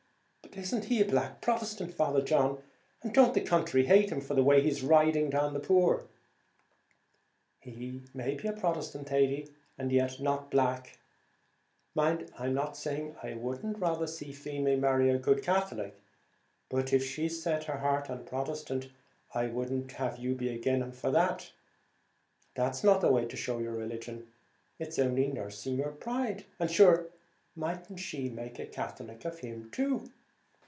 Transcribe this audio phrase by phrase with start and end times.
[0.53, 2.61] "But isn't he a black Protestant, Father John;
[3.01, 6.03] and don't the country hate him for the way he's riding down the poor?"
[7.61, 10.99] "He may be Protestant, Thady, and yet not 'black.'
[11.95, 15.97] Mind, I'm not saying I wouldn't rather see Feemy marry a good Catholic;
[16.67, 18.89] but if she's set her heart on a Protestant,
[19.33, 21.49] I wouldn't have you be against him for that:
[22.55, 24.27] that's not the way to show your religion;
[24.79, 27.05] it's only nursing your pride; and sure,
[27.55, 30.11] mightn't she make a Catholic of him too?"